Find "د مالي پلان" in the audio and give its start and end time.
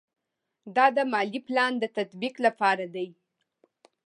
0.95-1.73